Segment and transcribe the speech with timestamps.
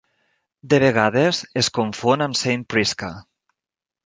[0.71, 3.13] De vegades es confon amb Saint Prisca.